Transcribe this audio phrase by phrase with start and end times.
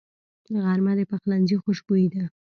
[0.63, 2.23] غرمه د پخلنځي خوشبويي ده